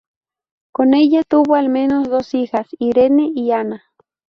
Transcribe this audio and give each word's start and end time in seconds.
Con 0.71 0.95
ella, 0.95 1.21
tuvo 1.21 1.53
al 1.53 1.69
menos 1.69 2.07
dos 2.09 2.33
hijas, 2.33 2.67
Irene 2.79 3.31
y 3.35 3.51
Ana. 3.51 3.83